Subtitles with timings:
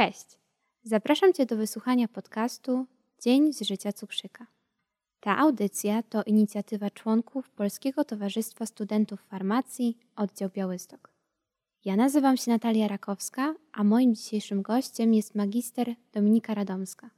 [0.00, 0.38] Cześć!
[0.82, 2.86] Zapraszam Cię do wysłuchania podcastu
[3.22, 4.46] Dzień z życia cukrzyka.
[5.20, 11.10] Ta audycja to inicjatywa członków Polskiego Towarzystwa Studentów Farmacji, oddział Białystok.
[11.84, 17.10] Ja nazywam się Natalia Rakowska, a moim dzisiejszym gościem jest magister Dominika Radomska.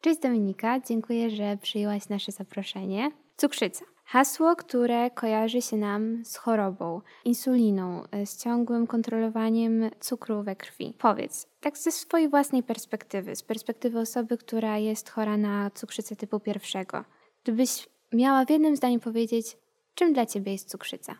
[0.00, 3.10] Cześć Dominika, dziękuję, że przyjęłaś nasze zaproszenie.
[3.36, 3.91] Cukrzyca.
[4.04, 10.94] Hasło, które kojarzy się nam z chorobą, insuliną, e, z ciągłym kontrolowaniem cukru we krwi.
[10.98, 16.40] Powiedz, tak ze swojej własnej perspektywy, z perspektywy osoby, która jest chora na cukrzycę typu
[16.40, 17.04] pierwszego,
[17.42, 19.56] gdybyś miała w jednym zdaniu powiedzieć,
[19.94, 21.14] czym dla ciebie jest cukrzyca?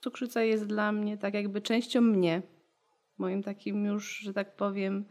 [0.00, 2.42] Cukrzyca jest dla mnie tak jakby częścią mnie,
[3.18, 5.04] moim takim już, że tak powiem,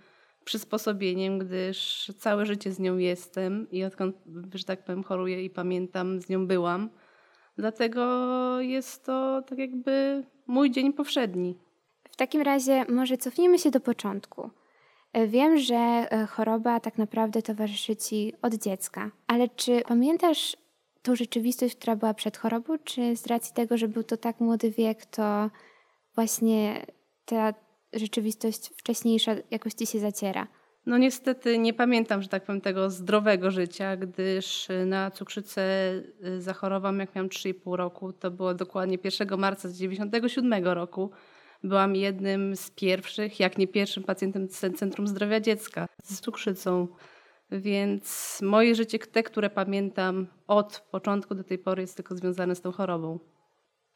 [0.45, 4.15] przysposobieniem, gdyż całe życie z nią jestem i odkąd,
[4.53, 6.89] że tak powiem, choruję i pamiętam, z nią byłam.
[7.57, 11.57] Dlatego jest to tak jakby mój dzień powszedni.
[12.11, 14.49] W takim razie może cofnijmy się do początku.
[15.27, 20.57] Wiem, że e, choroba tak naprawdę towarzyszy Ci od dziecka, ale czy pamiętasz
[21.01, 24.71] tą rzeczywistość, która była przed chorobą, czy z racji tego, że był to tak młody
[24.71, 25.49] wiek, to
[26.15, 26.85] właśnie
[27.25, 27.53] ta
[27.95, 30.47] rzeczywistość wcześniejsza jakoś Ci się zaciera?
[30.85, 35.61] No niestety nie pamiętam, że tak powiem, tego zdrowego życia, gdyż na cukrzycę
[36.25, 38.13] y, zachorowałam jak miałam 3,5 roku.
[38.13, 41.11] To było dokładnie 1 marca 1997 roku.
[41.63, 46.87] Byłam jednym z pierwszych, jak nie pierwszym pacjentem Centrum Zdrowia Dziecka z cukrzycą.
[47.51, 52.61] Więc moje życie, te, które pamiętam od początku do tej pory, jest tylko związane z
[52.61, 53.19] tą chorobą.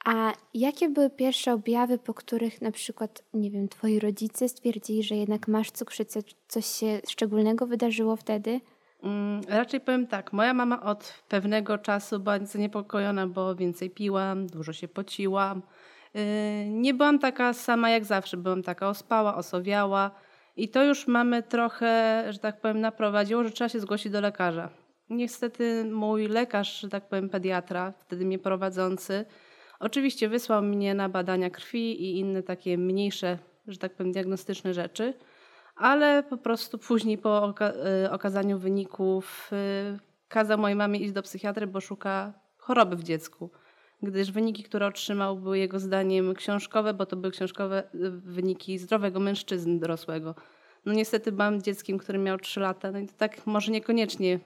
[0.05, 5.15] A jakie były pierwsze objawy, po których na przykład, nie wiem, twoi rodzice stwierdzili, że
[5.15, 6.19] jednak masz cukrzycę?
[6.47, 8.61] Coś się szczególnego wydarzyło wtedy?
[9.03, 10.33] Mm, raczej powiem tak.
[10.33, 15.61] Moja mama od pewnego czasu była zaniepokojona, bo więcej piłam, dużo się pociłam.
[16.13, 16.21] Yy,
[16.69, 18.37] nie byłam taka sama jak zawsze.
[18.37, 20.11] Byłam taka ospała, osowiała.
[20.55, 24.69] I to już mamy trochę, że tak powiem, naprowadziło, że trzeba się zgłosić do lekarza.
[25.09, 29.25] Niestety mój lekarz, że tak powiem, pediatra, wtedy mnie prowadzący,
[29.79, 35.13] Oczywiście wysłał mnie na badania krwi i inne takie mniejsze, że tak powiem, diagnostyczne rzeczy,
[35.75, 37.71] ale po prostu później po oka
[38.05, 39.49] y, okazaniu wyników
[39.95, 43.49] y, kazał mojej mamie iść do psychiatry, bo szuka choroby w dziecku.
[44.03, 49.19] Gdyż wyniki, które otrzymał, były jego zdaniem książkowe, bo to były książkowe y, wyniki zdrowego
[49.19, 50.35] mężczyzny dorosłego.
[50.85, 54.39] No niestety byłam dzieckiem, który miał 3 lata, no i to tak może niekoniecznie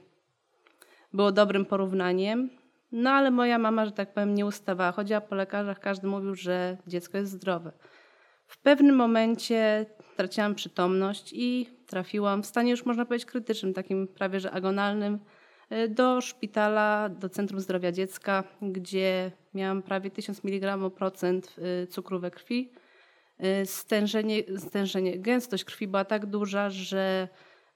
[1.14, 2.50] było dobrym porównaniem.
[2.94, 4.92] No ale moja mama, że tak powiem, nie ustawała.
[4.92, 7.72] Chodziła po lekarzach, każdy mówił, że dziecko jest zdrowe.
[8.48, 14.40] W pewnym momencie traciłam przytomność i trafiłam w stanie już można powiedzieć krytycznym, takim prawie
[14.40, 15.20] że agonalnym,
[15.72, 22.20] y, do szpitala, do Centrum Zdrowia Dziecka, gdzie miałam prawie 1000 mg procent y, cukru
[22.20, 22.72] we krwi.
[23.62, 27.28] Y, stężenie, stężenie, gęstość krwi była tak duża, że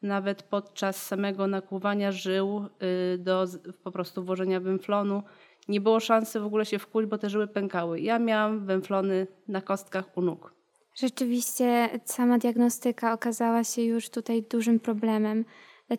[0.01, 2.65] nawet podczas samego nakłuwania żył
[3.13, 3.45] y, do
[3.83, 5.23] po prostu włożenia węflonu
[5.67, 8.01] nie było szansy w ogóle się wkuć, bo te żyły pękały.
[8.01, 10.53] Ja miałam węflony na kostkach u nóg.
[10.95, 15.45] Rzeczywiście sama diagnostyka okazała się już tutaj dużym problemem.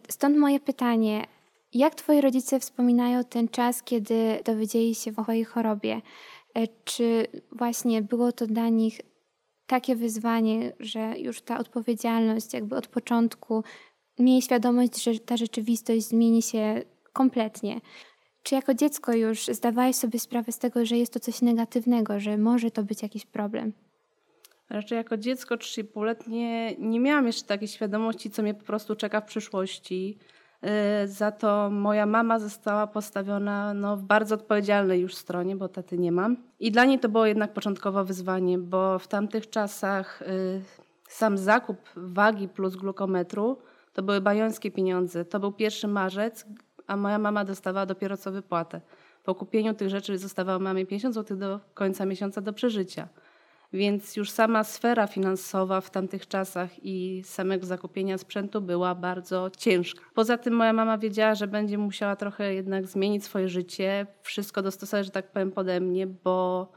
[0.09, 1.27] Stąd moje pytanie.
[1.75, 6.01] Jak twoi rodzice wspominają ten czas, kiedy dowiedzieli się o twojej chorobie?
[6.55, 9.01] E, czy właśnie było to dla nich
[9.69, 13.65] takie wyzwanie, że już ta odpowiedzialność jakby od początku
[14.19, 17.81] mieli świadomość, że ta rzeczywistość zmieni się kompletnie.
[18.43, 22.39] Czy jako dziecko już zdawałeś sobie sprawę z tego, że jest to coś negatywnego, że
[22.39, 23.73] może to być jakiś problem?
[24.71, 29.25] Raczej jako dziecko 3,5-letnie nie miałam jeszcze takiej świadomości, co mnie po prostu czeka w
[29.25, 30.19] przyszłości.
[31.05, 35.99] Y, za to moja mama została postawiona no, w bardzo odpowiedzialnej już stronie, bo taty
[35.99, 36.37] nie mam.
[36.61, 40.63] I dla niej to było jednak początkowo wyzwanie, bo w tamtych czasach y,
[41.09, 43.59] sam zakup wagi plus glukometru
[43.93, 45.25] to były bajońskie pieniądze.
[45.25, 46.47] To był pierwszy marzec,
[46.87, 48.81] a moja mama dostawała dopiero co wypłatę.
[49.25, 53.09] Po kupieniu tych rzeczy zostawało mamie 50 zł do końca miesiąca do przeżycia.
[53.73, 60.05] Więc już sama sfera finansowa w tamtych czasach i samego zakupienia sprzętu była bardzo ciężka.
[60.15, 65.07] Poza tym moja mama wiedziała, że będzie musiała trochę jednak zmienić swoje życie, wszystko dostosować,
[65.07, 66.69] że tak powiem, pode mnie, bo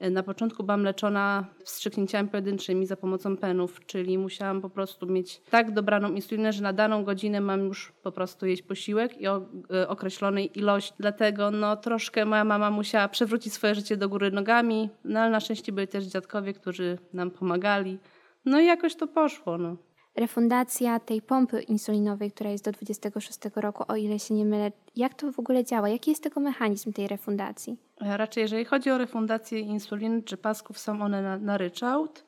[0.00, 5.70] na początku byłam leczona wstrzyknięciami pojedynczymi za pomocą penów, czyli musiałam po prostu mieć tak
[5.70, 9.88] dobraną insulinę, że na daną godzinę mam już po prostu jeść posiłek i o e,
[9.88, 10.94] określonej ilości.
[10.98, 15.40] Dlatego no, troszkę moja mama musiała przewrócić swoje życie do góry nogami, no ale na
[15.40, 17.98] szczęście byli też dziadkowie, którzy nam pomagali.
[18.44, 19.58] No i jakoś to poszło.
[19.58, 19.76] No
[20.16, 24.72] refundacja tej pompy insulinowej, która jest do 26 roku, o ile się nie mylę.
[24.96, 25.88] Jak to w ogóle działa?
[25.88, 27.76] Jaki jest tego mechanizm tej refundacji?
[28.00, 32.24] Raczej jeżeli chodzi o refundację insuliny czy pasków, są one na, na ryczałt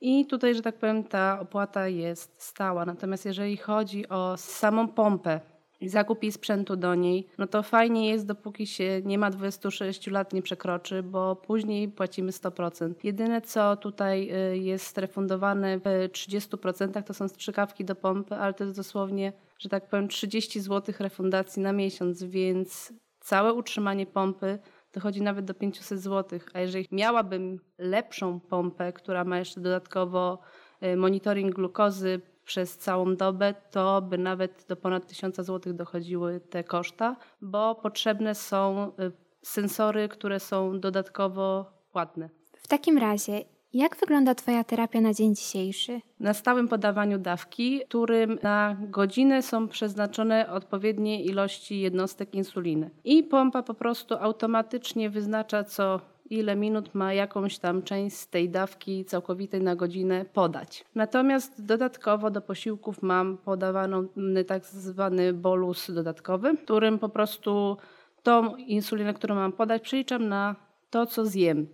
[0.00, 2.84] I tutaj, że tak powiem, ta opłata jest stała.
[2.84, 5.40] Natomiast jeżeli chodzi o samą pompę,
[5.82, 10.06] i zakup jej sprzętu do niej, no to fajnie jest, dopóki się nie ma 26
[10.06, 12.94] lat, nie przekroczy, bo później płacimy 100%.
[13.04, 15.82] Jedyne, co tutaj y, jest refundowane w
[16.12, 20.94] 30% to są strzykawki do pompy, ale to jest dosłownie, że tak powiem, 30 zł
[20.98, 24.58] refundacji na miesiąc, więc całe utrzymanie pompy
[24.92, 26.40] dochodzi nawet do 500 zł.
[26.52, 30.38] A jeżeli miałabym lepszą pompę, która ma jeszcze dodatkowo
[30.82, 32.20] y, monitoring glukozy,
[32.52, 38.34] przez całą dobę, to by nawet do ponad 1000 zł dochodziły te koszta, bo potrzebne
[38.34, 39.12] są y,
[39.42, 42.28] sensory, które są dodatkowo płatne.
[42.56, 46.00] W takim razie, jak wygląda Twoja terapia na dzień dzisiejszy?
[46.20, 52.90] Na stałym podawaniu dawki, którym na godzinę są przeznaczone odpowiednie ilości jednostek insuliny.
[53.04, 56.00] I pompa po prostu automatycznie wyznacza, co
[56.32, 60.84] ile minut ma jakąś tam część z tej dawki całkowitej na godzinę podać.
[60.94, 67.76] Natomiast dodatkowo do posiłków mam podawany tak zwany bolus dodatkowy, którym po prostu
[68.22, 70.56] tą insulinę, którą mam podać, przeliczam na
[70.90, 71.66] to, co zjem.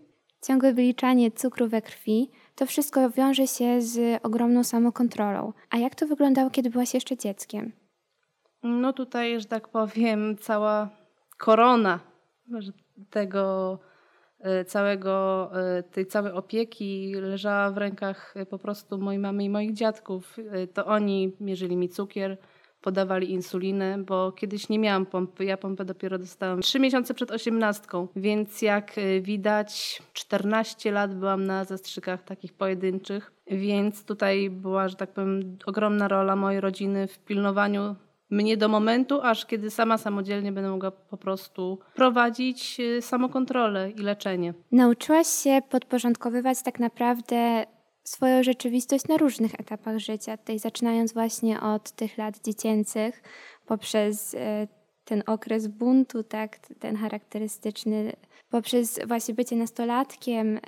[0.47, 5.53] Ciągłe wyliczanie cukru we krwi to wszystko wiąże się z ogromną samokontrolą.
[5.71, 7.73] A jak to wyglądało, kiedy byłaś jeszcze dzieckiem?
[8.63, 10.89] No tutaj, że tak powiem, cała
[11.37, 12.01] korona
[13.11, 13.79] tego
[14.67, 19.73] całego, e, tej całej opieki leżała w rękach e, po prostu mojej mamy i moich
[19.73, 20.37] dziadków.
[20.75, 22.37] To oni mierzyli mi cukier,
[22.83, 25.45] podawali insulinę, bo kiedyś nie miałam pompy.
[25.45, 31.65] Ja pompę dopiero dostałam trzy miesiące przed osiemnastką, więc jak widać 14 lat byłam na
[31.65, 37.97] zastrzykach takich pojedynczych, więc tutaj była, że tak powiem, ogromna rola mojej rodziny w pilnowaniu
[38.31, 43.99] mnie do momentu, aż kiedy sama samodzielnie będę mogła po prostu prowadzić y, samokontrolę i
[43.99, 44.55] leczenie.
[44.73, 47.67] Nauczyłaś się podporządkowywać tak naprawdę
[48.05, 53.23] swoją rzeczywistość na różnych etapach życia, tutaj zaczynając właśnie od tych lat dziecięcych,
[53.67, 54.39] poprzez y,
[55.05, 58.13] ten okres buntu, tak, ten charakterystyczny,
[58.51, 60.61] poprzez właśnie bycie nastolatkiem, y,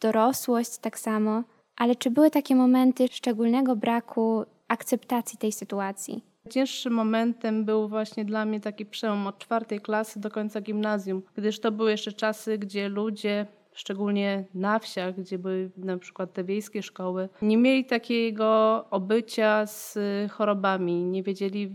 [0.00, 1.42] dorosłość tak samo.
[1.76, 6.35] Ale czy były takie momenty szczególnego braku akceptacji tej sytuacji?
[6.50, 11.60] Cięższym momentem był właśnie dla mnie taki przełom od czwartej klasy do końca gimnazjum, gdyż
[11.60, 16.82] to były jeszcze czasy, gdzie ludzie szczególnie na wsiach, gdzie były na przykład te wiejskie
[16.82, 19.98] szkoły, nie mieli takiego obycia z
[20.30, 21.72] chorobami, nie wiedzieli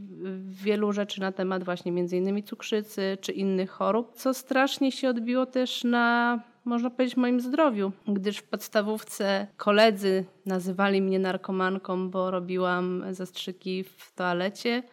[0.47, 5.45] wielu rzeczy na temat właśnie między innymi cukrzycy czy innych chorób, co strasznie się odbiło
[5.45, 13.03] też na można powiedzieć, moim zdrowiu, gdyż w podstawówce koledzy nazywali mnie narkomanką, bo robiłam
[13.11, 14.83] zastrzyki w toalecie,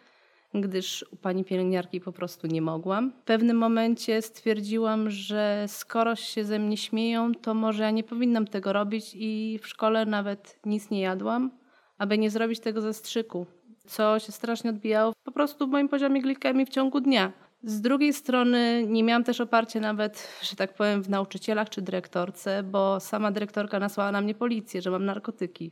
[0.53, 3.11] gdyż u pani pielęgniarki po prostu nie mogłam.
[3.11, 8.47] W pewnym momencie stwierdziłam, że skoro się ze mnie śmieją, to może ja nie powinnam
[8.47, 11.51] tego robić i w szkole nawet nic nie jadłam,
[11.97, 13.45] aby nie zrobić tego zastrzyku,
[13.87, 17.31] co się strasznie odbijało po prostu w moim poziomie glikemii w ciągu dnia.
[17.63, 22.63] Z drugiej strony nie miałam też oparcia nawet, że tak powiem, w nauczycielach czy dyrektorce,
[22.63, 25.71] bo sama dyrektorka nasłała na mnie policję, że mam narkotyki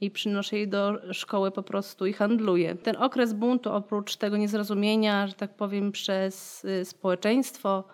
[0.00, 2.74] i przynoszę jej do szkoły po prostu i handluję.
[2.74, 7.84] Ten okres buntu, oprócz tego niezrozumienia, że tak powiem, przez y, społeczeństwo,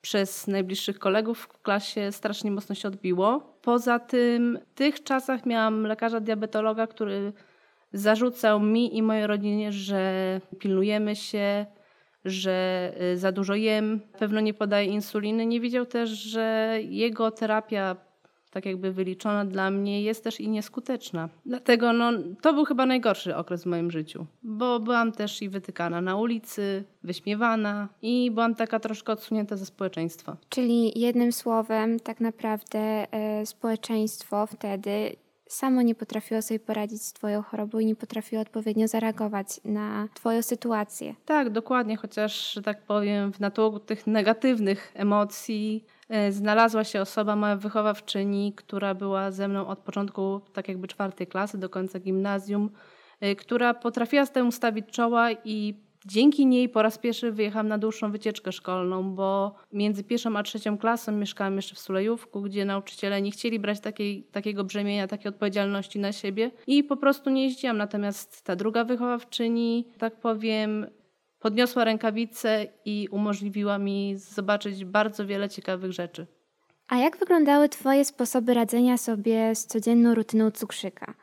[0.00, 3.58] przez najbliższych kolegów w klasie strasznie mocno się odbiło.
[3.62, 7.32] Poza tym w tych czasach miałam lekarza diabetologa, który
[7.92, 11.66] zarzucał mi i mojej rodzinie, że pilnujemy się,
[12.24, 15.46] że y, za dużo jem, pewno nie podaje insuliny.
[15.46, 17.96] Nie widział też, że jego terapia
[18.50, 21.28] tak jakby wyliczona dla mnie jest też i nieskuteczna.
[21.46, 26.00] Dlatego no, to był chyba najgorszy okres w moim życiu, bo byłam też i wytykana
[26.00, 30.36] na ulicy, wyśmiewana i byłam taka troszkę odsunięta ze społeczeństwa.
[30.48, 32.78] Czyli jednym słowem tak naprawdę
[33.12, 35.16] e, społeczeństwo wtedy
[35.48, 40.42] samo nie potrafiło sobie poradzić z Twoją chorobą i nie potrafiło odpowiednio zareagować na Twoją
[40.42, 41.14] sytuację.
[41.24, 47.36] Tak, dokładnie, chociaż, że tak powiem, w natłoku tych negatywnych emocji e, znalazła się osoba,
[47.36, 52.70] moja wychowawczyni, która była ze mną od początku, tak jakby czwartej klasy do końca gimnazjum,
[53.20, 57.78] e, która potrafiła z tym ustawić czoła i Dzięki niej po raz pierwszy wyjechałam na
[57.78, 63.22] dłuższą wycieczkę szkolną, bo między pierwszą a trzecią klasą mieszkałam jeszcze w Sulejówku, gdzie nauczyciele
[63.22, 67.76] nie chcieli brać takiej, takiego brzemienia, takiej odpowiedzialności na siebie i po prostu nie jeździłam.
[67.76, 70.86] Natomiast ta druga wychowawczyni, tak powiem,
[71.38, 76.26] podniosła rękawice i umożliwiła mi zobaczyć bardzo wiele ciekawych rzeczy.
[76.88, 81.14] A jak wyglądały Twoje sposoby radzenia sobie z codzienną rutyną cukrzyka?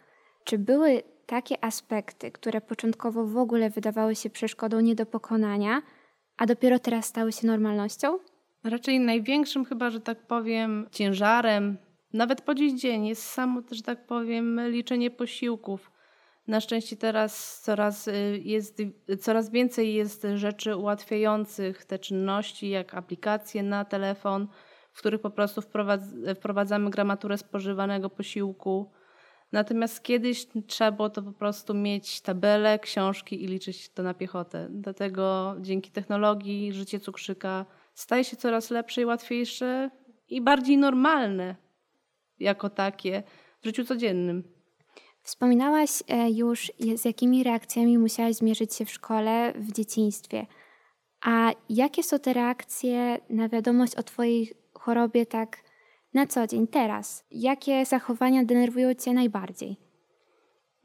[0.43, 5.81] Czy były takie aspekty, które początkowo w ogóle wydawały się przeszkodą nie do pokonania,
[6.37, 8.19] a dopiero teraz stały się normalnością?
[8.63, 11.77] Raczej największym chyba, że tak powiem, ciężarem
[12.13, 15.91] Nawet po dziś dzień jest samo, że tak powiem, liczenie posiłków.
[16.47, 18.81] Na szczęście teraz coraz, y, jest,
[19.19, 24.47] coraz więcej jest rzeczy ułatwiających te czynności, jak aplikacje na telefon,
[24.91, 25.61] w których po prostu
[26.35, 28.91] wprowadzamy gramaturę spożywanego posiłku.
[29.51, 34.67] Natomiast kiedyś trzeba było to po prostu mieć tabelę, książki i liczyć to na piechotę.
[34.69, 39.89] Dlatego dzięki technologii życie cukrzyka staje się coraz lepsze i łatwiejsze
[40.29, 41.55] i bardziej normalne
[42.39, 43.23] jako takie
[43.61, 44.43] w życiu codziennym.
[45.21, 50.45] Wspominałaś e, już, z jakimi reakcjami musiałaś zmierzyć się w szkole w dzieciństwie.
[51.21, 55.57] A jakie są te reakcje na wiadomość o Twojej chorobie tak
[56.15, 57.25] na co dzień, teraz?
[57.31, 59.77] Jakie zachowania denerwują Cię najbardziej?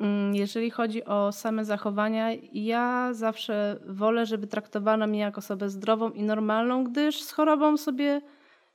[0.00, 6.10] Mm, jeżeli chodzi o same zachowania, ja zawsze wolę, żeby traktowano mnie jako osobę zdrową
[6.10, 8.20] i normalną, gdyż z chorobą sobie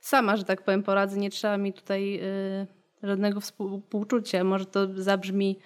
[0.00, 1.18] sama, że tak powiem, poradzę.
[1.18, 2.66] Nie trzeba mi tutaj y,
[3.02, 4.44] żadnego współczucia.
[4.44, 5.58] Może to zabrzmi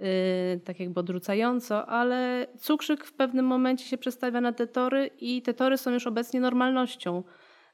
[0.00, 5.42] y, tak jakby odrzucająco, ale cukrzyk w pewnym momencie się przestawia na te tory i
[5.42, 7.22] te tory są już obecnie normalnością.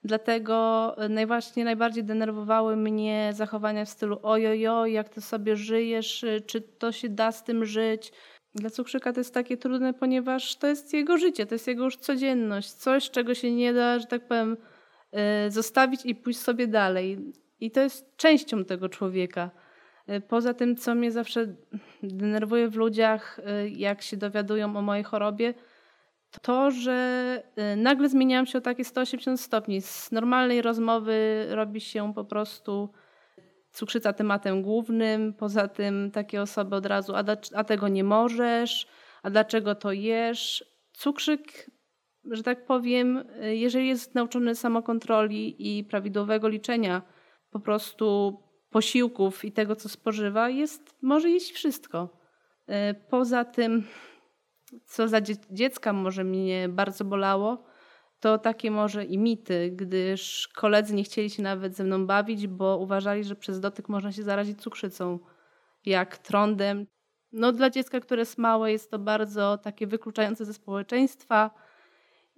[0.05, 6.93] Dlatego najważniej, najbardziej denerwowały mnie zachowania w stylu ojojo, jak ty sobie żyjesz, czy to
[6.93, 8.13] się da z tym żyć.
[8.55, 11.97] Dla cukrzyka to jest takie trudne, ponieważ to jest jego życie, to jest jego już
[11.97, 14.57] codzienność, coś, czego się nie da, że tak powiem,
[15.47, 17.33] y, zostawić i pójść sobie dalej.
[17.61, 19.51] I to jest częścią tego człowieka.
[20.29, 21.55] Poza tym, co mnie zawsze
[22.03, 23.41] denerwuje w ludziach,
[23.77, 25.55] jak się dowiadują o mojej chorobie,
[26.39, 29.81] to, że y, nagle zmieniałam się o takie 180 stopni.
[29.81, 32.89] Z normalnej rozmowy robi się po prostu
[33.73, 35.35] cukrzyca tematem głównym.
[35.35, 38.87] Poza tym takie osoby od razu, a, a tego nie możesz,
[39.23, 40.65] a dlaczego to jesz?
[40.93, 41.71] Cukrzyk,
[42.25, 47.03] że tak powiem, jeżeli jest nauczony samokontroli i prawidłowego liczenia
[47.51, 48.39] po prostu
[48.71, 52.09] posiłków i tego, co spożywa, jest, może jeść wszystko.
[52.69, 53.87] Y, poza tym
[54.87, 57.65] co za dziecka może mnie bardzo bolało,
[58.21, 62.79] to takie może i mity, gdyż koledzy nie chcieli się nawet ze mną bawić, bo
[62.79, 65.19] uważali, że przez dotyk można się zarazić cukrzycą,
[65.87, 66.87] jak trądem.
[67.33, 71.51] No dla dziecka, które jest małe, jest to bardzo takie wykluczające ze społeczeństwa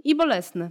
[0.04, 0.70] i bolesne.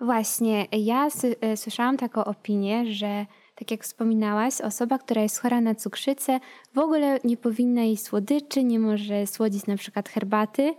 [0.00, 1.08] Właśnie, ja
[1.40, 3.26] e, słyszałam taką opinię, że
[3.60, 6.40] tak jak wspominałaś, osoba, która jest chora na cukrzycę,
[6.74, 10.74] w ogóle nie powinna jeść słodyczy, nie może słodzić na przykład herbaty.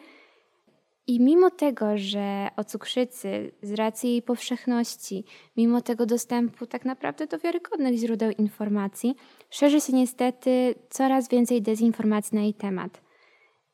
[1.07, 5.23] I mimo tego, że o cukrzycy, z racji jej powszechności,
[5.57, 9.15] mimo tego dostępu tak naprawdę do wiarygodnych źródeł informacji,
[9.49, 13.01] szerzy się niestety coraz więcej dezinformacji na jej temat.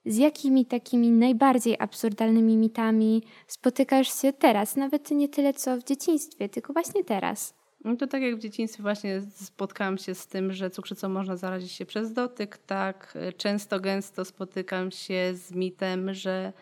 [0.05, 6.49] Z jakimi takimi najbardziej absurdalnymi mitami spotykasz się teraz, nawet nie tyle co w dzieciństwie,
[6.49, 7.57] tylko właśnie teraz?
[7.83, 11.71] No to tak jak w dzieciństwie właśnie spotkałam się z tym, że cukrzycą można zarazić
[11.71, 16.53] się przez dotyk, tak często, gęsto spotykam się z mitem, że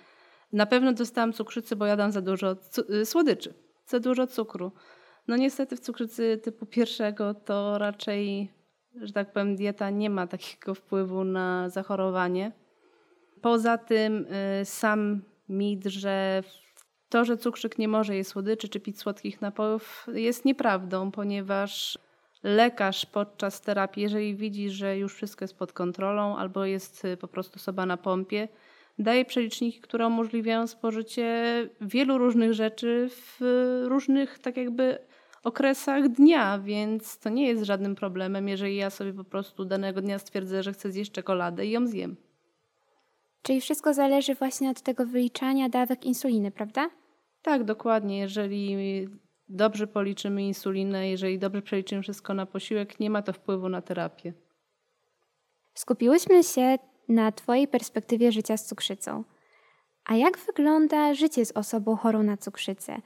[0.54, 2.56] na pewno dostałam cukrzycy, bo jadam za dużo
[2.90, 3.54] y, słodyczy,
[3.88, 4.72] za dużo cukru.
[5.28, 8.52] No niestety w cukrzycy typu pierwszego to raczej,
[9.02, 12.52] że tak powiem, dieta nie ma takiego wpływu na zachorowanie.
[13.42, 14.26] Poza tym
[14.62, 16.44] y, sam mit, że
[17.16, 21.98] to, że cukrzyk nie może jeść słodyczy czy pić słodkich napojów jest nieprawdą, ponieważ
[22.44, 27.28] lekarz podczas terapii, jeżeli widzi, że już wszystko jest pod kontrolą albo jest y, po
[27.28, 28.48] prostu osoba na pompie,
[29.00, 31.30] daje przeliczniki, które umożliwiają spożycie
[31.82, 33.42] wielu różnych rzeczy w
[33.88, 35.00] różnych tak jakby
[35.44, 40.20] okresach dnia, więc to nie jest żadnym problemem, jeżeli ja sobie po prostu danego dnia
[40.20, 42.16] stwierdzę, że chcę zjeść czekoladę i ją zjem.
[43.42, 46.90] Czyli wszystko zależy właśnie od tego wyliczania dawek insuliny, prawda?
[47.46, 48.20] Tak, dokładnie.
[48.20, 48.78] Jeżeli
[49.50, 54.34] dobrze policzymy insulinę, jeżeli dobrze przeliczymy wszystko na posiłek, nie ma to wpływu na terapię.
[55.74, 56.78] Skupiłyśmy się
[57.10, 59.24] na Twojej perspektywie życia z cukrzycą.
[60.06, 63.02] A jak wygląda życie z osobą chorą na cukrzycę?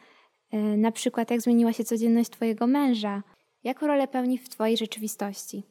[0.51, 3.23] E, na przykład, jak zmieniła się codzienność Twojego męża?
[3.63, 5.63] Jaką rolę pełni w Twojej rzeczywistości?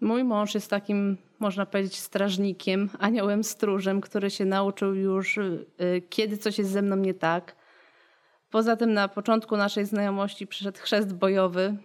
[0.00, 5.66] Mój mąż jest takim, można powiedzieć, strażnikiem, aniołem stróżem, który się nauczył już, y,
[6.10, 7.63] kiedy coś jest ze mną nie tak.
[8.54, 11.76] Poza tym na początku naszej znajomości przyszedł chrzest bojowy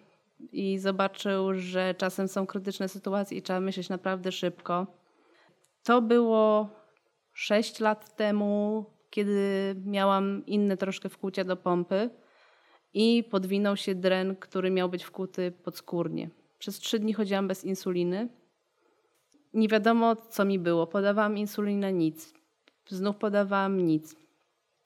[0.51, 4.87] i zobaczył, że czasem są krytyczne sytuacje i trzeba myśleć naprawdę szybko.
[5.83, 6.69] To było
[7.33, 12.09] 6 lat temu, kiedy miałam inne troszkę wkłucia do pompy
[12.93, 16.29] i podwinął się dren, który miał być wkuty podskórnie.
[16.59, 18.29] Przez trzy dni chodziłam bez insuliny.
[19.53, 20.87] Nie wiadomo, co mi było.
[20.87, 22.33] Podawałam insulinę, nic.
[22.87, 24.28] Znów podawałam nic.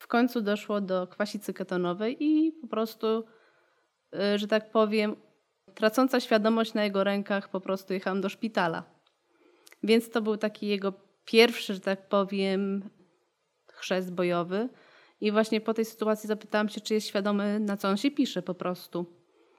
[0.04, 3.24] W końcu doszło do kwasicy ketonowej i po prostu,
[4.14, 5.16] y, że tak powiem,
[5.74, 8.84] tracąca świadomość na jego rękach po prostu jechałam do szpitala.
[9.82, 10.92] Więc to był taki jego
[11.24, 12.90] pierwszy, że tak powiem,
[13.72, 14.68] chrzest bojowy.
[15.20, 18.42] I właśnie po tej sytuacji zapytałam się, czy jest świadomy, na co on się pisze
[18.42, 19.06] po prostu.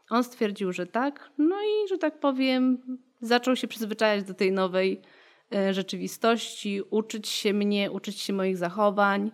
[0.09, 1.31] On stwierdził, że tak.
[1.37, 2.81] No i, że tak powiem,
[3.21, 5.01] zaczął się przyzwyczajać do tej nowej
[5.55, 9.31] e, rzeczywistości, uczyć się mnie, uczyć się moich zachowań.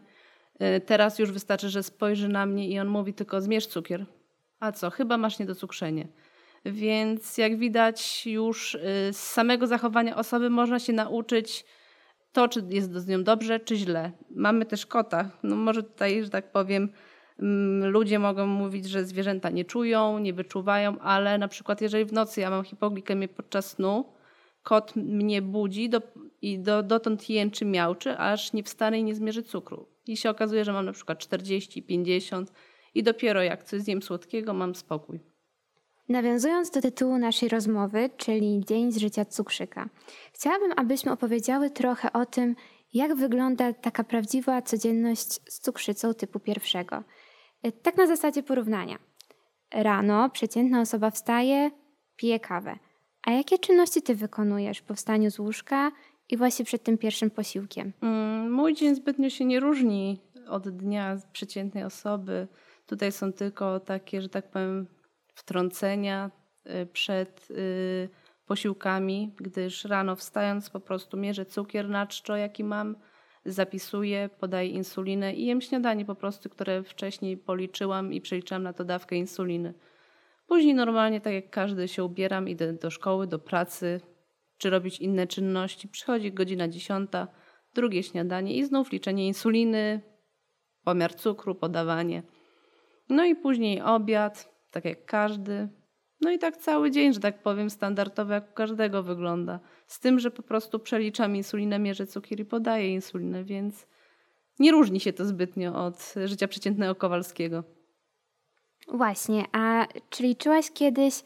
[0.61, 4.05] E, teraz już wystarczy, że spojrzy na mnie i on mówi tylko zmierz cukier.
[4.59, 6.07] A co, chyba masz niedocukrzenie.
[6.65, 8.79] Więc jak widać już e,
[9.13, 11.65] z samego zachowania osoby można się nauczyć
[12.31, 14.11] to, czy jest z nią dobrze, czy źle.
[14.29, 15.29] Mamy też kota.
[15.43, 16.89] No może tutaj, że tak powiem,
[17.39, 22.13] mm, ludzie mogą mówić, że zwierzęta nie czują, nie wyczuwają, ale na przykład jeżeli w
[22.13, 24.13] nocy ja mam hipoglikemię podczas snu,
[24.63, 26.01] kot mnie budzi do,
[26.41, 29.90] i do, dotąd jęczy, miałczy, aż nie wstanę i nie zmierzy cukru.
[30.08, 32.51] I się okazuje, że mam na przykład 40, 50
[32.96, 35.20] i dopiero jak coś zjem słodkiego, mam spokój.
[36.10, 39.89] Nawiązując do tytułu naszej rozmowy, czyli Dzień z życia cukrzyka,
[40.34, 42.55] chciałabym, abyśmy opowiedziały trochę o tym,
[42.93, 47.03] jak wygląda taka prawdziwa codzienność z cukrzycą typu pierwszego.
[47.81, 49.00] Tak na zasadzie porównania.
[49.74, 51.72] Rano przeciętna osoba wstaje,
[52.15, 52.79] pije kawę.
[53.24, 55.91] A jakie czynności ty wykonujesz po wstaniu z łóżka
[56.31, 57.93] i właśnie przed tym pierwszym posiłkiem?
[58.01, 62.47] Mm, mój dzień zbytnio się nie różni od dnia przeciętnej osoby.
[62.85, 64.88] Tutaj są tylko takie, że tak powiem,
[65.33, 66.31] wtrącenia
[66.65, 68.09] y, przed y,
[68.45, 72.95] posiłkami, gdyż rano wstając po prostu mierzę cukier na czczo, jaki mam,
[73.45, 78.85] zapisuję, podaję insulinę i jem śniadanie po prostu, które wcześniej policzyłam i przeliczyłam na to
[78.85, 79.73] dawkę insuliny.
[80.47, 84.01] Później normalnie, tak jak każdy, się ubieram, idę do szkoły, do pracy,
[84.61, 85.87] czy robić inne czynności.
[85.87, 87.27] Przychodzi godzina dziesiąta,
[87.73, 90.01] drugie śniadanie i znów liczenie insuliny,
[90.83, 92.23] pomiar cukru, podawanie.
[93.09, 95.69] No i później obiad, tak jak każdy.
[96.21, 99.59] No i tak cały dzień, że tak powiem, standardowo jak u każdego wygląda.
[99.87, 103.87] Z tym, że po prostu przeliczam insulinę, mierzę cukier i podaję insulinę, więc
[104.59, 107.63] nie różni się to zbytnio od życia przeciętnego Kowalskiego.
[108.87, 111.24] Właśnie, a czy liczyłaś kiedyś,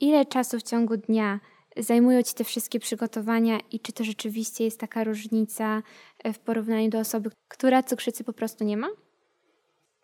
[0.00, 1.40] ile czasu w ciągu dnia
[1.76, 5.82] zajmują Ci te wszystkie przygotowania i czy to rzeczywiście jest taka różnica
[6.24, 8.88] e, w porównaniu do osoby, która cukrzycy po prostu nie ma?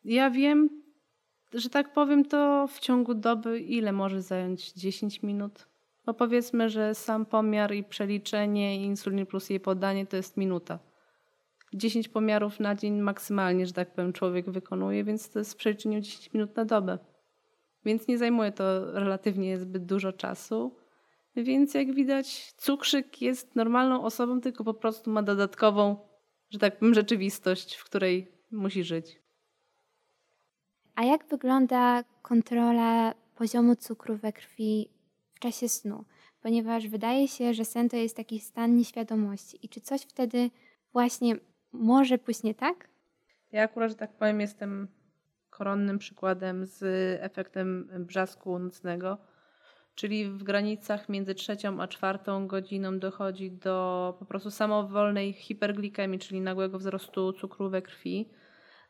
[0.04, 0.82] Ja wiem,
[1.54, 4.72] że tak powiem, to w ciągu doby ile może zająć?
[4.72, 5.66] 10 minut?
[6.06, 10.78] No powiedzmy, że sam pomiar i przeliczenie insuliny plus jej podanie to jest minuta.
[11.74, 16.00] 10 pomiarów na dzień maksymalnie, że tak powiem, człowiek wykonuje, więc to jest w przeliczeniu
[16.00, 16.98] 10 minut na dobę.
[17.84, 20.76] Więc nie zajmuje to relatywnie zbyt dużo czasu.
[21.36, 25.96] Więc jak widać, cukrzyk jest normalną osobą, tylko po prostu ma dodatkową,
[26.50, 29.20] że tak powiem, rzeczywistość, w której musi żyć.
[30.94, 34.90] A jak wygląda kontrola poziomu cukru we krwi
[35.34, 36.04] w czasie snu?
[36.42, 39.58] Ponieważ wydaje się, że sen to jest taki stan nieświadomości.
[39.62, 40.50] I czy coś wtedy
[40.92, 41.36] właśnie
[41.72, 42.88] może pójść nie tak?
[43.52, 44.88] Ja akurat, że tak powiem, jestem
[45.50, 46.82] koronnym przykładem z
[47.22, 49.18] efektem brzasku nocnego,
[49.94, 56.40] czyli w granicach między trzecią a czwartą godziną dochodzi do po prostu samowolnej hiperglikemii, czyli
[56.40, 58.30] nagłego wzrostu cukru we krwi.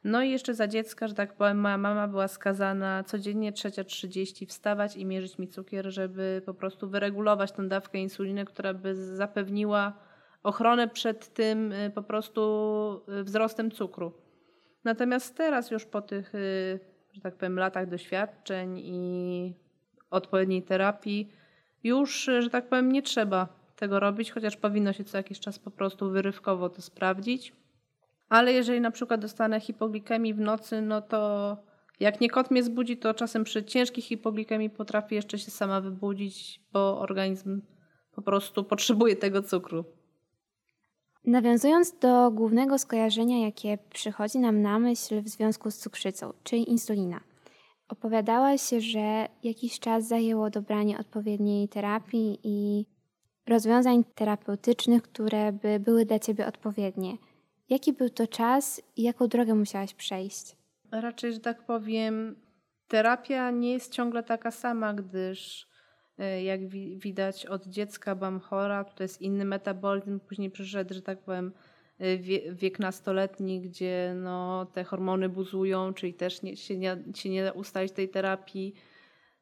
[0.05, 4.97] No i jeszcze za dziecka, że tak powiem, moja mama była skazana codziennie 3.30 wstawać
[4.97, 9.93] i mierzyć mi cukier, żeby po prostu wyregulować tą dawkę insuliny, która by zapewniła
[10.43, 12.41] ochronę przed tym y, po prostu
[13.21, 14.13] y, wzrostem cukru.
[14.85, 16.81] Natomiast teraz już po tych, y,
[17.13, 19.55] że tak powiem, latach doświadczeń i
[20.11, 21.33] odpowiedniej terapii,
[21.85, 25.70] już, że tak powiem, nie trzeba tego robić, chociaż powinno się co jakiś czas po
[25.70, 27.53] prostu wyrywkowo to sprawdzić.
[28.29, 31.57] Ale jeżeli na przykład dostanę hipoglikemii w nocy, no to
[32.01, 36.61] jak nie kot mnie zbudzi, to czasem przy ciężkiej hipoglikemii potrafi jeszcze się sama wybudzić,
[36.73, 37.62] bo organizm
[38.12, 39.85] po prostu potrzebuje tego cukru.
[41.25, 47.20] Nawiązując do głównego skojarzenia, jakie przychodzi nam na myśl w związku z cukrzycą, czyli insulina.
[47.90, 52.87] Opowiadałaś że jakiś czas zajęło dobranie odpowiedniej terapii i
[53.48, 57.16] rozwiązań terapeutycznych, które by były dla Ciebie odpowiednie.
[57.68, 60.57] Jaki był to czas i jaką drogę musiałaś przejść?
[60.92, 62.37] Raczej, że tak powiem,
[62.88, 65.68] terapia nie jest ciągle taka sama, gdyż
[66.18, 71.18] e, jak widać od dziecka byłam chora, to jest inny metabolizm, później przyszedł, że tak
[71.18, 71.53] powiem,
[72.53, 77.53] wiek nastoletni, gdzie no, te hormony buzują, czyli też nie, się, nie, się nie da
[77.53, 78.75] ustalić tej terapii.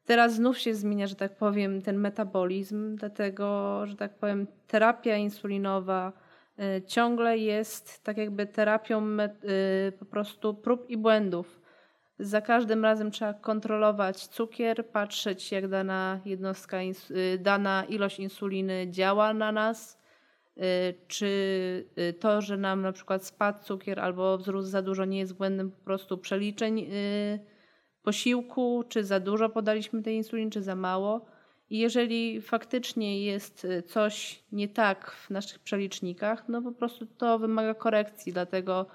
[0.05, 6.13] Teraz znów się zmienia, że tak powiem, ten metabolizm, dlatego, że tak powiem, terapia insulinowa,
[6.59, 11.61] Y, ciągle jest tak jakby terapią y, po prostu prób i błędów.
[12.19, 19.33] Za każdym razem trzeba kontrolować cukier, patrzeć jak dana jednostka, y, dana ilość insuliny działa
[19.33, 19.99] na nas, y,
[21.07, 21.25] czy
[21.97, 25.71] y, to, że nam na przykład spadł cukier albo wzrósł za dużo nie jest błędem
[25.71, 26.87] po prostu przeliczeń
[28.03, 31.25] posiłku, czy za dużo podaliśmy tej insuliny, czy za mało.
[31.69, 37.73] I jeżeli faktycznie jest coś nie tak w naszych przelicznikach, no po prostu to wymaga
[37.73, 38.85] korekcji, dlatego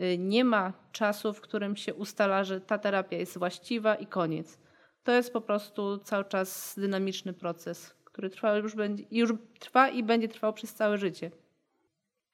[0.00, 4.58] Y, nie ma czasu, w którym się ustala, że ta terapia jest właściwa i koniec.
[5.04, 10.02] To jest po prostu cały czas dynamiczny proces, który trwa już, będzie, już trwa i
[10.02, 11.30] będzie trwał przez całe życie.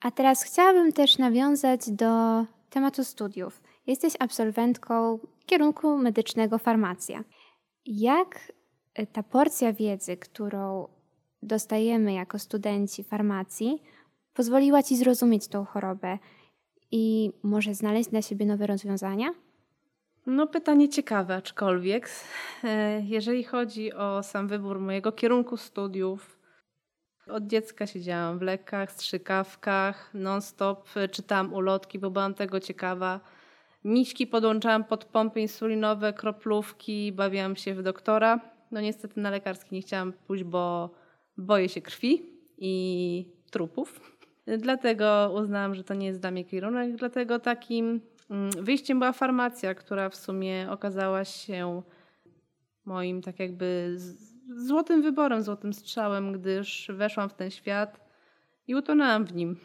[0.01, 3.62] A teraz chciałabym też nawiązać do tematu studiów.
[3.87, 7.25] Jesteś absolwentką kierunku medycznego farmacja.
[7.87, 8.53] Jak
[8.99, 10.88] y, ta porcja wiedzy, którą
[11.42, 13.83] dostajemy jako studenci farmacji,
[14.35, 16.18] pozwoliła ci zrozumieć tą chorobę?
[16.90, 19.31] i może znaleźć dla siebie nowe rozwiązania?
[20.26, 22.10] No, pytanie ciekawe, aczkolwiek.
[22.64, 26.40] E, jeżeli chodzi o sam wybór mojego kierunku studiów,
[27.26, 33.20] od dziecka siedziałam w lekach, strzykawkach, non-stop czytałam ulotki, bo byłam tego ciekawa.
[33.84, 38.40] Miśki podłączałam pod pompy insulinowe, kroplówki, bawiłam się w doktora.
[38.70, 40.90] No niestety na lekarski nie chciałam pójść, bo
[41.37, 42.22] boję się krwi
[42.58, 44.00] i trupów.
[44.58, 46.96] Dlatego uznałam, że to nie jest dla mnie kierunek.
[46.96, 48.00] Dlatego takim
[48.60, 51.82] wyjściem była farmacja, która w sumie okazała się
[52.84, 53.96] moim tak jakby
[54.56, 58.00] złotym wyborem, złotym strzałem, gdyż weszłam w ten świat
[58.66, 59.56] i utonęłam w nim.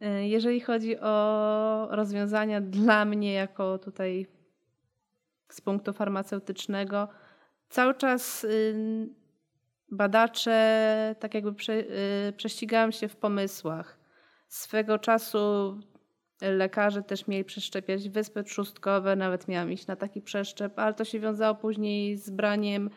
[0.00, 4.26] E, jeżeli chodzi o rozwiązania dla mnie, jako tutaj
[5.48, 7.08] z punktu farmaceutycznego,
[7.68, 9.08] cały czas y,
[9.90, 13.98] badacze tak jakby prze, y, prześcigałam się w pomysłach.
[14.48, 15.78] Swego czasu
[16.50, 21.20] lekarze też mieli przeszczepiać wyspy trzustkowe, nawet miałam iść na taki przeszczep, ale to się
[21.20, 22.90] wiązało później z braniem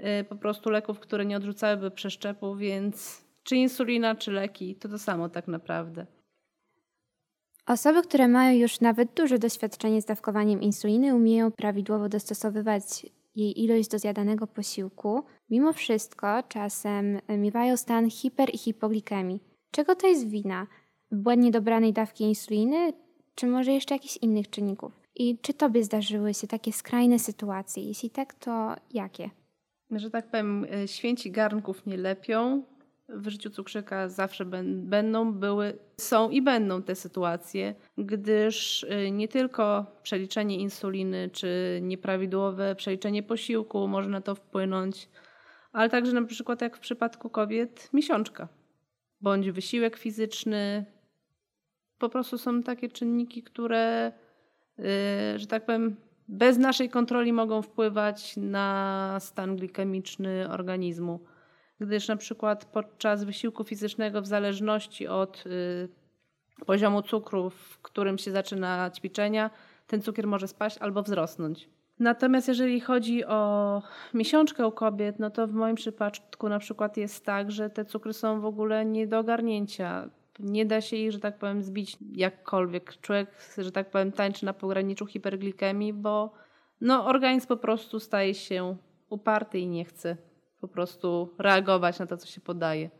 [0.00, 4.98] y, po prostu leków, które nie odrzucałyby przeszczepu, więc czy insulina, czy leki, to to
[4.98, 6.06] samo tak naprawdę.
[7.66, 12.82] Osoby, które mają już nawet duże doświadczenie z dawkowaniem insuliny, umieją prawidłowo dostosowywać
[13.34, 15.24] jej ilość do zjadanego posiłku.
[15.50, 19.40] Mimo wszystko czasem miewają stan hiper i hipoglikemii.
[19.70, 20.66] Czego to jest wina?
[21.12, 22.92] Błędnie dobranej dawki insuliny,
[23.34, 25.00] czy może jeszcze jakichś innych czynników?
[25.14, 27.82] I czy tobie zdarzyły się takie skrajne sytuacje?
[27.82, 29.30] Jeśli tak, to jakie?
[29.90, 32.62] Że tak powiem, e, święci garnków nie lepią.
[33.08, 39.86] W życiu cukrzyka zawsze będą, były, są i będą te sytuacje, gdyż e, nie tylko
[40.02, 45.08] przeliczenie insuliny czy nieprawidłowe przeliczenie posiłku może na to wpłynąć,
[45.72, 48.48] ale także na przykład jak w przypadku kobiet miesiączka
[49.20, 50.84] bądź wysiłek fizyczny,
[52.00, 54.12] po prostu są takie czynniki, które,
[54.78, 54.82] y,
[55.38, 55.96] że tak powiem,
[56.28, 61.20] bez naszej kontroli mogą wpływać na stan glikemiczny organizmu.
[61.80, 65.88] Gdyż na przykład podczas wysiłku fizycznego, w zależności od y,
[66.66, 69.50] poziomu cukru, w którym się zaczyna ćwiczenia,
[69.86, 71.68] ten cukier może spaść albo wzrosnąć.
[71.98, 73.82] Natomiast jeżeli chodzi o
[74.14, 78.12] miesiączkę u kobiet, no to w moim przypadku na przykład jest tak, że te cukry
[78.12, 80.10] są w ogóle nie do ogarnięcia
[80.42, 83.00] nie da się ich, że tak powiem, zbić jakkolwiek.
[83.00, 86.32] Człowiek, że tak powiem, tańczy na pograniczu hiperglikemii, bo
[86.80, 88.76] no, organizm po prostu staje się
[89.08, 90.16] uparty i nie chce
[90.60, 92.90] po prostu reagować na to, co się podaje.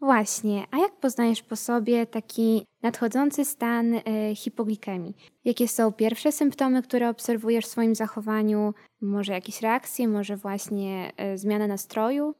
[0.00, 4.02] Właśnie, a jak poznajesz po sobie taki nadchodzący stan y,
[4.36, 5.16] hipoglikemii?
[5.44, 8.74] Jakie są pierwsze symptomy, które obserwujesz w swoim zachowaniu?
[9.00, 12.34] Może jakieś reakcje, może właśnie y, zmiana nastroju?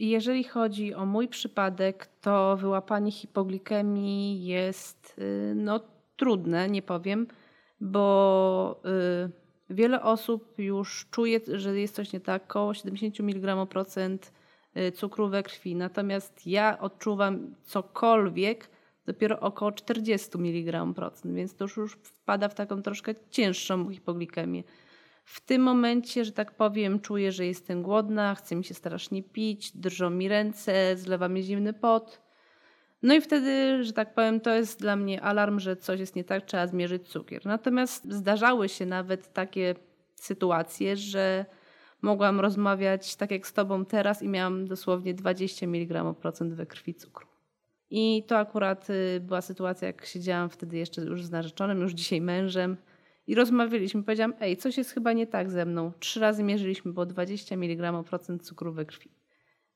[0.00, 5.80] Jeżeli chodzi o mój przypadek, to wyłapanie hipoglikemii jest y, no,
[6.16, 7.26] trudne, nie powiem,
[7.80, 8.80] bo
[9.70, 13.66] y, wiele osób już czuje, że jest coś nie tak, około 70 mg
[14.76, 15.76] y, cukru we krwi.
[15.76, 18.70] Natomiast ja odczuwam cokolwiek
[19.06, 20.86] dopiero około 40 mg
[21.24, 24.62] więc to już wpada w taką troszkę cięższą hipoglikemię.
[25.24, 29.76] W tym momencie, że tak powiem, czuję, że jestem głodna, chce mi się strasznie pić,
[29.76, 32.22] drżą mi ręce, zlewa mi zimny pot.
[33.02, 36.24] No i wtedy, że tak powiem, to jest dla mnie alarm, że coś jest nie
[36.24, 37.46] tak, trzeba zmierzyć cukier.
[37.46, 39.74] Natomiast zdarzały się nawet takie
[40.14, 41.46] sytuacje, że
[42.02, 47.26] mogłam rozmawiać tak jak z tobą teraz i miałam dosłownie 20 mg we krwi cukru.
[47.90, 52.20] I to akurat y, była sytuacja, jak siedziałam wtedy jeszcze już z narzeczonym, już dzisiaj
[52.20, 52.76] mężem.
[53.26, 54.02] I rozmawialiśmy.
[54.02, 55.92] Powiedziałam, ej, coś jest chyba nie tak ze mną.
[55.98, 59.10] Trzy razy mierzyliśmy, było 20 mg procent cukru we krwi.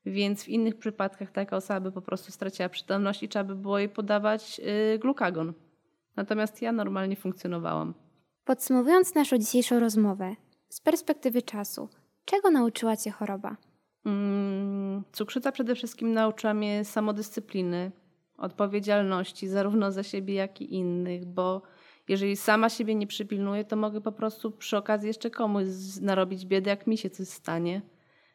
[0.05, 3.79] Więc w innych przypadkach taka osoba by po prostu straciła przytomność i trzeba by było
[3.79, 5.53] jej podawać yy, glukagon.
[6.15, 7.93] Natomiast ja normalnie funkcjonowałam.
[8.45, 10.35] Podsumowując naszą dzisiejszą rozmowę,
[10.69, 11.89] z perspektywy czasu,
[12.25, 13.57] czego nauczyła Cię choroba?
[14.05, 17.91] Mm, cukrzyca przede wszystkim nauczyła mnie samodyscypliny,
[18.37, 21.61] odpowiedzialności zarówno za siebie, jak i innych, bo
[22.09, 25.65] jeżeli sama siebie nie przypilnuję, to mogę po prostu przy okazji jeszcze komuś
[26.01, 27.81] narobić biedę, jak mi się coś stanie,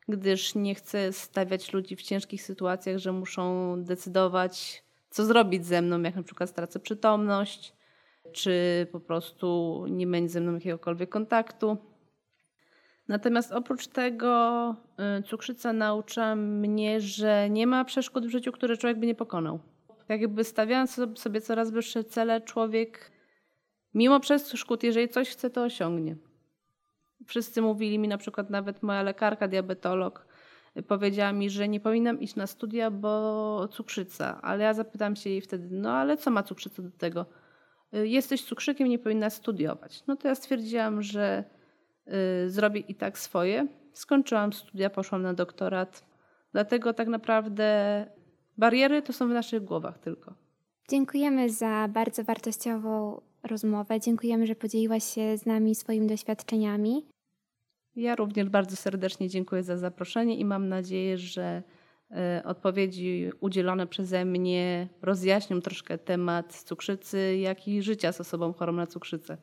[0.09, 6.03] gdyż nie chcę stawiać ludzi w ciężkich sytuacjach, że muszą decydować, co zrobić ze mną,
[6.03, 7.75] jak na przykład stracę przytomność,
[8.33, 11.77] czy po prostu nie będzie ze mną jakiegokolwiek kontaktu.
[13.09, 14.71] Natomiast oprócz tego
[15.19, 19.59] y, cukrzyca naucza mnie, że nie ma przeszkód w życiu, które człowiek by nie pokonał.
[20.09, 23.14] Tak jakby stawiając sobie coraz wyższe cele, człowiek
[23.95, 26.17] mimo przeszkód, jeżeli coś chce, to osiągnie.
[27.27, 30.27] Wszyscy mówili mi, na przykład nawet moja lekarka, diabetolog,
[30.89, 34.41] powiedziała mi, że nie powinnam iść na studia, bo cukrzyca.
[34.43, 37.27] Ale ja zapytam się jej wtedy, no ale co ma cukrzyca do tego?
[37.93, 40.03] Jesteś cukrzykiem, nie powinnaś studiować.
[40.07, 41.45] No to ja stwierdziłam, że
[42.45, 43.67] y, zrobię i tak swoje.
[43.93, 46.05] Skończyłam studia, poszłam na doktorat.
[46.53, 48.07] Dlatego tak naprawdę
[48.59, 50.35] bariery to są w naszych głowach tylko.
[50.89, 54.01] Dziękujemy za bardzo wartościową rozmowę.
[54.01, 57.07] Dziękujemy, że podzieliłaś się z nami swoimi doświadczeniami.
[57.97, 61.63] Ja również bardzo serdecznie dziękuję za zaproszenie i mam nadzieję, że
[62.11, 68.73] e, odpowiedzi udzielone przeze mnie rozjaśnią troszkę temat cukrzycy, jak i życia z osobą chorą
[68.73, 69.37] na cukrzycę.